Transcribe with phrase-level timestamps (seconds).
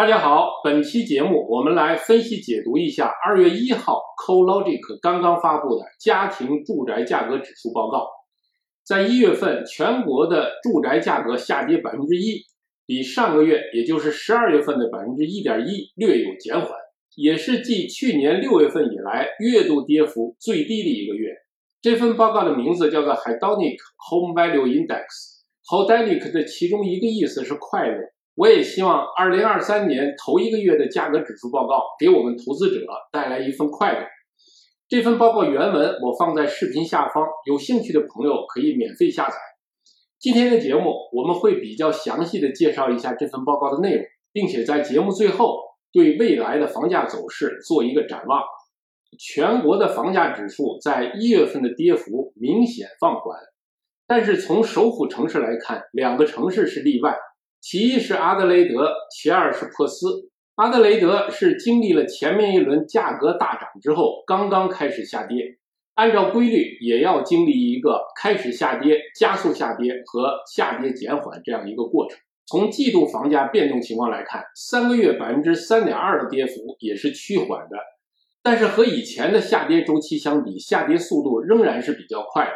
[0.00, 8.08] 大家好，本期节目我们来分析解读一下二月一号 CoLogic 刚刚发布的家庭住宅价格指数报告。
[8.82, 12.40] 在一月份，全国的住宅价格下跌百分之一，
[12.86, 16.70] 比上个月，也就是十二月份的百分之一点一略有减缓，
[17.14, 21.28] 也是继去年六月份以来月度跌幅最低的一个月。
[21.82, 23.76] 这份报告的名字叫做 Hedonic
[24.08, 25.04] Home Value Index。
[25.70, 27.98] Hedonic 的其中一个意思是快乐。
[28.34, 34.06] 我也希望二零二三年头一个月的价格指数报告给我们投资者带来一份快乐。
[34.88, 39.36] 这份报告原文我放在视频下方，有兴趣的朋友可以免费下载。
[40.18, 45.58] 今天的节目我们会比较详细的介绍一下这份报告的内容，并且在节目最后
[45.92, 48.42] 对未来的房价走势做一个展望。
[49.18, 53.38] 全国的房价指数在一月份的跌幅明显放缓，
[54.06, 57.16] 但是从首府城市来看，两个城市是例外。
[57.60, 60.30] 其一是阿德雷德，其二是珀斯。
[60.54, 65.58] 阿德雷德是经历了前面一轮价格大涨之后，刚刚开始下跌，
[65.94, 72.18] 按照规律也要经历一个开始下跌、加速下跌和下跌减缓这样一个过程。
[72.46, 77.76] 从季度房价变动情况来看，三个月百分之三点二的跌幅也是趋缓的，
[78.42, 82.52] 但是和以前的下跌周期相比，下跌速度仍然是比较快的。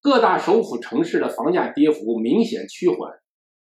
[0.00, 3.12] 各大首府城市的房价跌幅明显趋缓。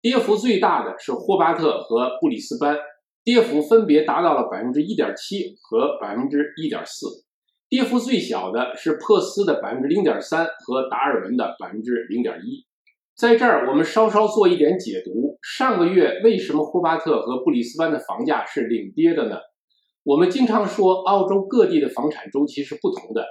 [0.05, 2.77] 跌幅最大的是霍巴特和布里斯班，
[3.23, 7.07] 跌幅分别达到了百分之一点七和百分之一点四。
[7.69, 12.67] 跌幅最小的是珀斯的百分之零点三和达尔文的百分之零点一。
[13.15, 19.37] 在这儿，我们稍稍做一点解读：上个月为什么霍巴特和布里斯班的房价是领跌的呢？
[20.03, 23.25] 我们经常说，澳洲各地的房产周期是不同的，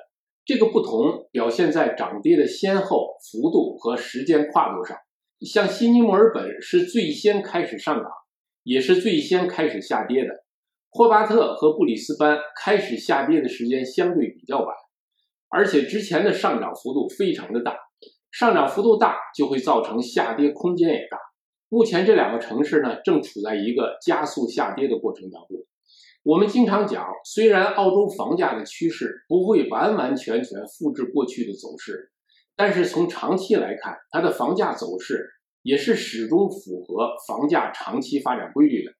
[0.45, 4.97] 这个不同表现在涨跌的先后、幅度和时间跨度上。
[5.41, 8.07] 像悉尼、墨尔本是最先开始上涨，
[8.63, 10.31] 也是最先开始下跌的。
[10.91, 14.69] 霍巴特和布里斯班开始下跌的时间相对比较晚，
[15.49, 17.77] 而且之前的上涨幅度非常的大。
[18.31, 21.19] 上涨幅度大就会造成下跌空间也大。
[21.69, 25.59] 目前这两个城市呢，正处在一个加速下跌的过程当中。
[26.23, 32.13] 我们经常讲，虽然澳洲房价的趋势不会完完全全复制过去的走势。
[32.57, 35.29] 但是从长期来看，它的房价走势
[35.63, 38.93] 也是始终符合房价长期发展规律的。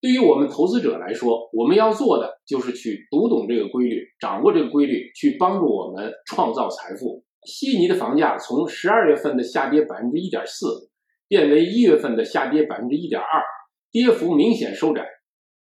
[0.00, 7.24] 对于我们投资者来说，我们要做的就是去读懂这个规律，掌握这个规律，去帮助我们创造财富。
[7.44, 10.90] 悉尼的房价从十二月份的下跌百分之一点四，
[11.26, 13.42] 变为一月份的下跌百分之一点二，
[13.90, 15.06] 跌幅明显收窄。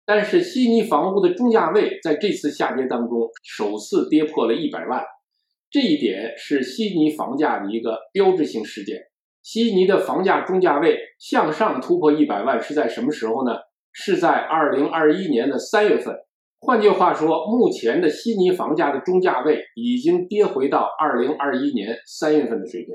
[0.05, 5.03] 但是悉尼房屋的中价位在这次下跌当中首次跌破了一百万。
[5.69, 8.97] 这一点是悉尼房价的一个标志性事件。
[9.43, 13.57] 悉尼的房价中价位向上突破一百万是在什么时候呢？
[13.91, 16.15] 是在二零二一年的三月份。
[16.59, 22.93] 换句话说，目前的悉尼房价的中价位已经跌回到二零二一年三月份的水平。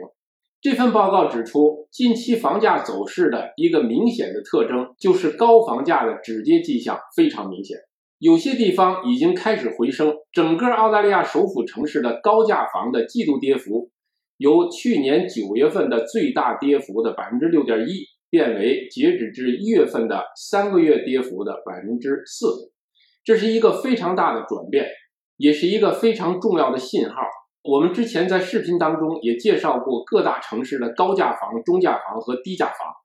[0.60, 7.78] 这份报告指出，近期房价走势的一个明显的特征就是高房价的止跌迹象非常明显。
[8.22, 13.90] 有些地方已经开始回升，整个澳大利亚首府城市的高价房的季度跌幅，
[14.36, 22.70] 由去年九月份的最大跌幅的百分之六点一，变为截止至一月份的三个月跌幅的百分之四，
[23.24, 24.86] 这是一个非常大的转变，
[25.36, 27.16] 也是一个非常重要的信号。
[27.64, 33.01] 我们之前在视频当中也介绍过各大城市的高价房、中价房和低价房。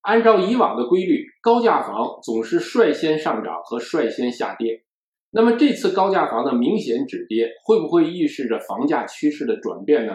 [0.00, 4.84] 按照以往的规律，高价房总是率先上涨和率先下跌。
[5.30, 10.14] 那么这次高价房的明显止跌，会不会预示着房价趋势的转变呢？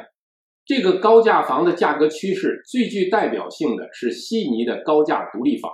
[0.65, 5.71] 这个高价房的价格趋势最具代表性的是悉尼的高价独立房，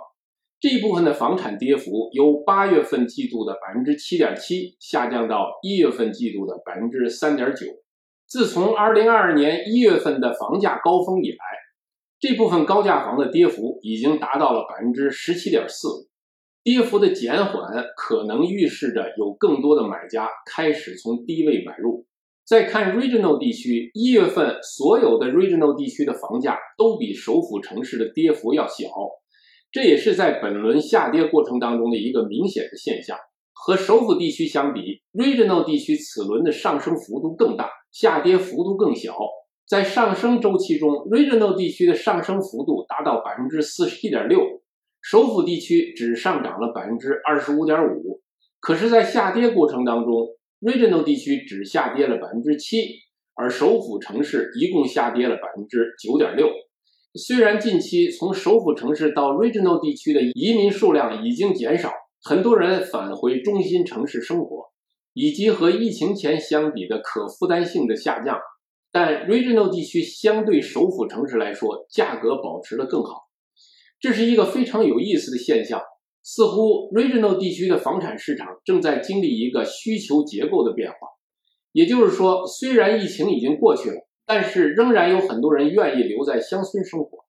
[0.60, 7.68] 这一部分的房产跌幅由八月份季度的百分之七点七下降到一月份季度的百分之三点九。
[8.28, 11.38] 自从二零二二年一月份的房价高峰以来。
[12.20, 15.88] 这部分高价房的跌幅已经达到了百分之十七点四，
[16.64, 22.06] 跌幅的减缓可能预示着有更多的买家开始从低位买入。
[22.46, 28.88] 再看 regional 地区，一月份所有的 regional 地区的房价都比首府城市的跌幅要小，
[29.72, 33.18] 这也是在本轮下跌过程当中的一个明显的现象。
[33.54, 39.16] 和首府地区相比，regional 地区此轮的上升幅度更大，下跌幅度更小。
[39.70, 44.42] 在上升周期中，regional 地区的上升幅度达到百分之四十一点六，
[45.00, 48.20] 首府地区只上涨了百分之二十五点五。
[48.60, 50.26] 可是，在下跌过程当中
[50.60, 52.82] ，regional 地区只下跌了百分之七，
[53.36, 56.50] 而首府城市一共下跌了百分之九点六。
[57.14, 61.92] 虽然近期从首府城市到 regional 地区的移民数量已经减少，
[62.24, 64.72] 很多人返回中心城市生活，
[65.14, 68.40] 以及和疫情前相比的可负担性的下降，
[68.92, 73.30] 但 regional 地区相对首府城市来说，价格保持的更好。
[74.00, 75.82] 这是一个非常有意思的现象，
[76.24, 80.98] 似乎 regional 地区的房产市场正在经历一个需求结构的变化。
[81.72, 83.96] 也就是说，虽然疫情已经过去了。
[84.32, 87.26] 但是仍然有很多人愿意留在乡村生活，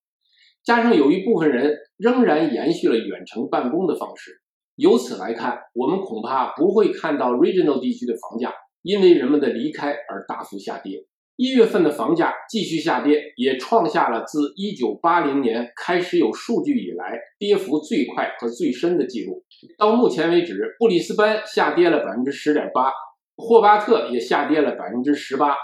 [0.62, 4.42] 加上有一部分人仍然延续了远程办公的方式。
[4.74, 8.52] 由此来看，我们恐怕不会看到 regional 地区的房价
[8.82, 11.06] 因为人们的离开而大幅下跌。
[11.40, 19.42] 一月份的房价继续下跌，也创下了自1980年开始有数据以来跌幅最快和最深的记录。
[19.78, 22.92] 到目前为止，布里斯班下跌了百分之十点八，
[23.36, 25.56] 霍巴特也下跌了百分之十八。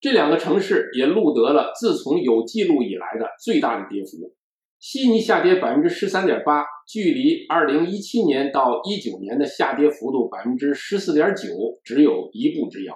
[0.00, 4.32] 这两个城市也录得了自从有记录以来的最大的跌幅。
[4.78, 12.94] 悉尼下跌百分之十三点八，距离二零一七年到一九年的下跌幅度百分之十四点九只有一步之遥。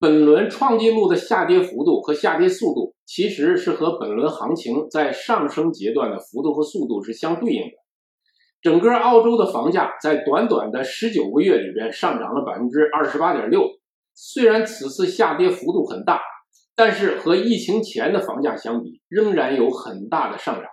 [0.00, 7.72] 本轮创纪录的下跌幅度和下跌速度，其实是和本轮行情在上升阶段的幅度和速度是相对应的。
[8.62, 13.64] 整个澳洲的房价在短短的十九个月里边上涨了百分之二十八点六。
[14.14, 16.20] 虽然此次下跌幅度很大，
[16.76, 20.64] 但是和疫情前的房价相比，仍然有很大的上涨。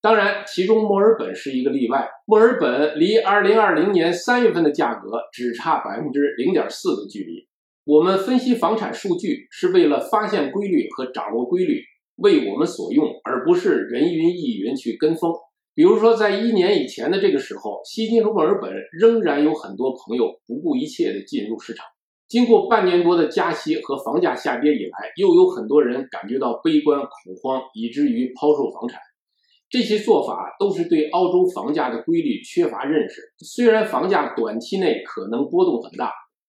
[0.00, 2.08] 当然，其中墨尔本是一个例外。
[2.26, 7.48] 墨尔本离2020年3月份的价格只差百分之零点四的距离。
[7.84, 11.82] 我们分析房产数据是为了发现规律和掌握规律，
[12.14, 15.32] 为我们所用，而不是人云亦云去跟风。
[15.74, 21.84] 比如说，在一年以前的这个时候，悉尼和墨尔本仍然有很多朋友不顾一切地进入市场。
[22.28, 29.00] 经过半年多的加息和房价下跌以来，又有很多人感觉到悲观恐慌，以至于抛售房产。
[29.68, 33.22] 这些做法都是对澳洲房价的规律缺乏认识。
[33.38, 36.12] 虽然房价短期内可能波动很大，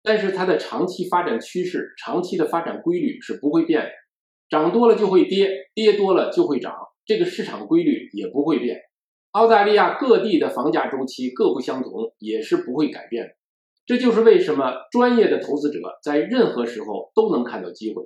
[0.05, 3.89] 但是它的长期发展趋势、长期的发展规律是不会变的。
[4.51, 6.75] 涨多了就会跌，跌多了就会涨，
[7.07, 8.79] 这个市场规律也不会变。
[9.33, 13.31] 澳大利亚各地的房价周期各不相同，也是不会改变的。
[13.87, 18.05] 这就是为什么专业的投资者在任何时候都能看到机会，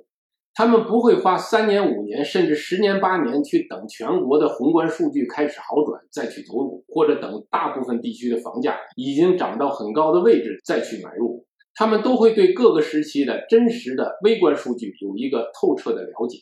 [0.53, 11.45] 他们不会花三年、五年，甚至十年、八年去等全国的宏观数据开始好转再去投入，或者等大部分地区的房价已经涨到很高的位置再去买入。
[11.79, 16.39] 他们都会对各个时期的真实的微观数据有一个透彻的了解。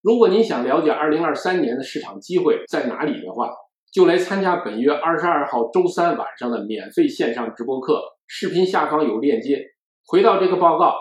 [0.00, 3.50] 如果您想了解2023年的市场机会在哪里的话，
[3.92, 8.00] 就来参加本月22号周三晚上的免费线上直播课。
[8.28, 9.60] 视频下方有链接。
[10.06, 10.94] 回到这个报告，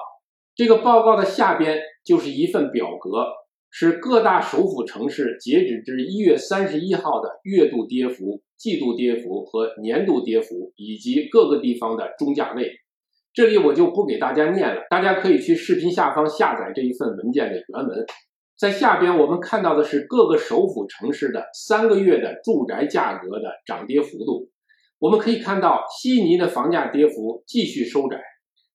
[0.55, 3.27] 这个报告的下边就是一份表格，
[3.69, 12.71] 是各大首府城市截止至一月三十一号的月度跌幅、季度跌幅和年度跌幅，以及各个地方的中价位。
[13.35, 18.05] 这里我就不给大家念了，大家可以去视频下方下载这一份文件的原文。
[18.57, 24.49] 在下边我们看到的是各个首府城市的三个月的住宅价格的涨跌幅度。
[24.99, 28.21] 我们可以看到，悉尼的房价跌幅继续收窄，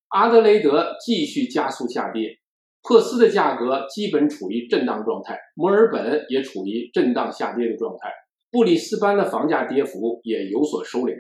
[0.09, 2.39] 阿德雷德继续加速下跌，
[2.83, 8.13] 珀斯的价格基本处于震荡状态，墨尔本也处于震荡下跌的状态，
[8.51, 11.15] 布里斯班的房价跌幅也有所收敛。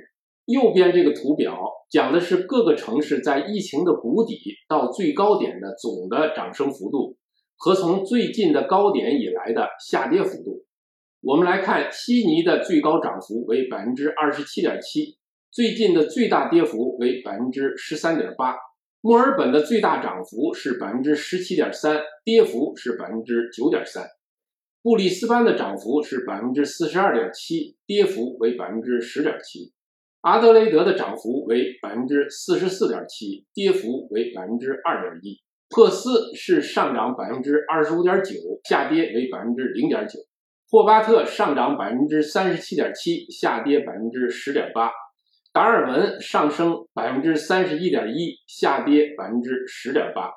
[0.51, 1.59] 右边这个图表
[1.91, 4.37] 讲的是各个城市在疫情的谷底
[4.69, 7.17] 到最高点的总的涨升幅度，
[7.57, 10.65] 和从最近的高点以来的下跌幅度。
[11.21, 15.19] 我们来看悉尼的最高涨幅为百分之二十七点七，
[15.53, 18.57] 最近的最大跌幅为百分之十三点八。
[19.03, 24.07] 墨尔本的最大涨幅是百分之十七点三，跌幅是百分之九点三。
[24.83, 29.73] 布里斯班的涨幅是百分之四十二点七，跌幅为百分之十点七。
[30.23, 35.41] 阿德雷德的涨幅为百分之四十四点七，跌幅为百分之二点一。
[35.71, 38.35] 珀斯是上涨百分之二十五点九，
[38.69, 40.19] 下跌为百分之零点九。
[40.69, 44.91] 霍巴特上涨百分之三十七点七，下跌百分之十点八；
[45.53, 50.29] 达尔文上升百分之三十一点一，下跌百分之十点八；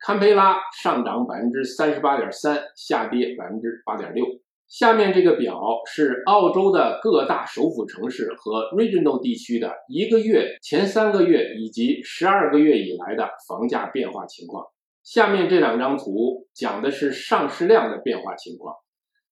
[0.00, 4.26] 堪培拉上涨百分之三十八点三，下跌百分之八点六。
[4.70, 14.64] 下面这个表是澳洲的各大首府城市和 regional 地区的一个月、前三个月以及十二个月以来的房价变化情况。
[15.02, 18.76] 下面这两张图讲的是上市量的变化情况。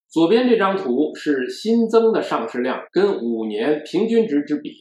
[0.08, 4.72] 左边这张图是新增的上市量跟五年平均值之比，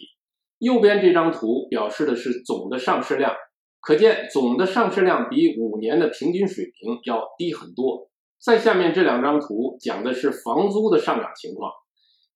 [0.58, 3.36] 右边这张图表示的是总的上市量，
[3.80, 8.10] 可见总的上市量比五年的平均水平要低很多。
[8.40, 11.72] 在下面这两张图讲的是房租的上涨情况。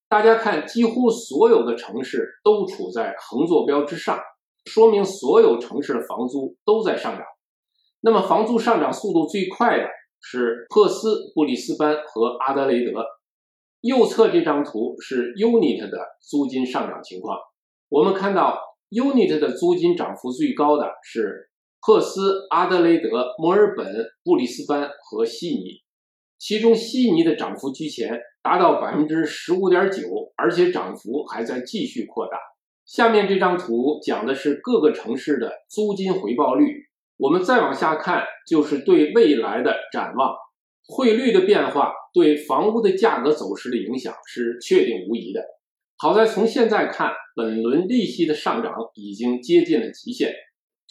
[0.10, 4.20] 大家看，几乎所有的城市都处在横坐标之上，
[4.66, 7.26] 说明所有城市的房租都在上涨。
[8.02, 9.88] 那么，房租上涨速度最快的
[10.22, 13.06] 是珀斯、布里斯班和阿德雷德。
[13.82, 17.38] 右侧这张图是 Unit 的租金上涨情况。
[17.90, 23.88] 我们看到 Unit 的租金涨幅最高的是珀斯、阿德雷德、墨尔本、
[24.24, 25.82] 布里斯班和悉尼，
[26.42, 28.20] 其中悉尼的涨幅居前。
[28.44, 32.40] 达到百分之十五点九，而且涨幅还在继续扩大。
[32.88, 36.88] 下面这张图讲的是各个城市的租金回报率。
[37.18, 40.34] 我们再往下看，就是对未来的展望。
[40.88, 45.44] 汇率的变化对房屋的价格走势的影响是确定无疑的。
[46.00, 50.34] 好在从现在看，本轮利息的上涨已经接近了极限，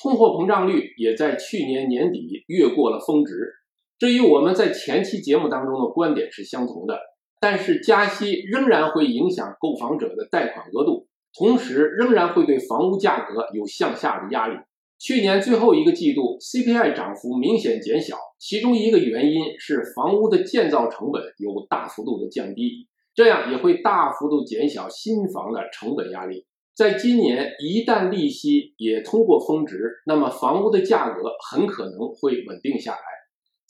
[0.01, 3.55] 通货膨胀率也在去年年底越过了峰值。
[4.01, 6.99] 这与我们在前期节目当中的观点是相同的。
[7.39, 11.07] 但是加息仍然会影响购房者的贷款额度，
[11.39, 14.55] 同时仍然会对房屋价格有向下的压力。
[14.99, 26.47] 去年最后一个季度 CPI 涨幅明显减小，其中一个原因是房屋的建造成本有大幅度的降低，这样也会大幅度减小新房的成本压力。
[26.75, 32.99] 在今年一旦利息也通过峰值，那么房屋的价格很可能会稳定下来。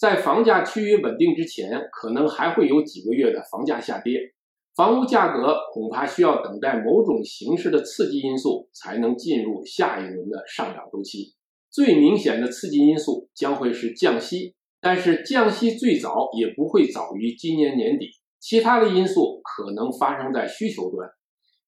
[0.00, 4.32] 在房价趋于稳定之前，可能还会有几个月的房价下跌，
[4.74, 11.34] 房屋价格恐怕需要等待某种形式的刺激因素才能进入下一轮的上涨周期。
[11.70, 18.08] 最明显的刺激因素将会是降息，但是降息最早也不会早于今年年底。
[18.38, 21.10] 其他的因素可能发生在需求端，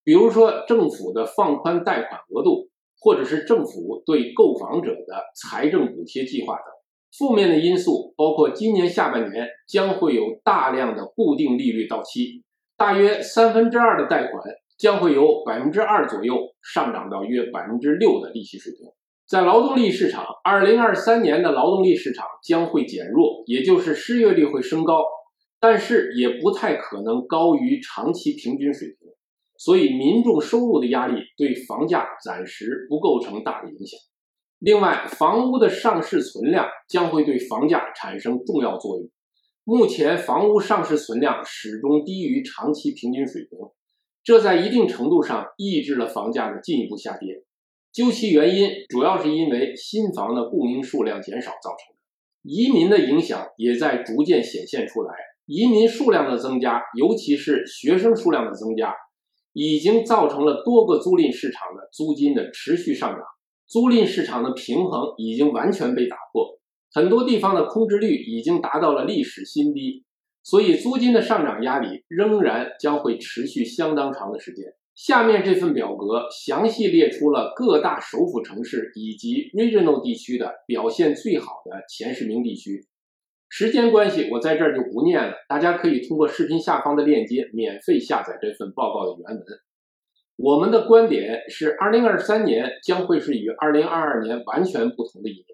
[0.03, 6.65] 比如说政府的放宽贷款额度，或者是政府对购房者的财政补贴计划等。
[7.17, 12.43] 负面的因素包括今年下半年将会有大量的固定利率到期，
[12.77, 14.43] 大约三分之二的贷款
[14.79, 18.89] 将会由百分之二左右上涨到约百分之六的利息水平。
[19.27, 25.05] 在劳动力市场，二零二三年的劳动力市场将会减弱，也就是失业率会升高，
[25.61, 29.09] 但是也不太可能高于长期平均水平，
[29.57, 33.99] 所以民众收入的压力对房价暂时不构成大的影响。
[34.65, 39.11] 另外，房屋的上市存量将会对房价产生重要作用。
[39.65, 43.59] 目前，房屋上市存量始终低于长期平均水平，
[44.23, 47.43] 这在一定程度上抑制了房价的进一步下跌。
[47.93, 51.99] 究其原因，主要是因为新房的供应数量减少造成的。
[52.45, 55.13] 移民的影响也在逐渐显现出来。
[55.47, 58.95] 移民数量的增加，尤其是学生数量的增加，
[59.55, 63.23] 已经造成了多个租赁市场的租金的持续上涨。
[63.73, 66.59] 租赁市场的平衡已经完全被打破，
[66.93, 70.05] 很多地方的空置率已经达到了历史新低，
[70.43, 74.67] 所以租金的上涨压力仍然将会持续相当长的时间。
[74.95, 82.87] 下面这份表格详细列出了各大首府城市以及 regional 地区的表现最好的前十名地区。
[83.49, 89.43] 时间关系，我在这儿就不念了，大家可以通过视频下方的链接免费下载这份报告的原文。
[90.43, 95.47] 我们的观点是，二零二三年将会是与二零二二年完全不同的一年。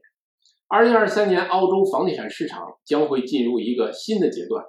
[0.66, 4.64] 二零二三年，澳洲房地产市场将会进入一个新的阶段，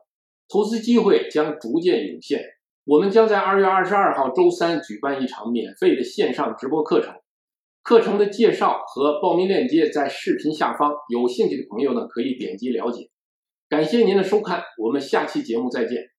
[0.50, 2.42] 投资机会将逐渐涌现。
[2.84, 7.14] 我们将在二月二十二号周三举办一场免费的线上直播课程，
[7.82, 13.10] 课程的介绍和报名链接在视频下方，有兴趣的朋友呢可以点击了解。
[13.70, 16.10] 感谢您的收看，我们下期节目再见。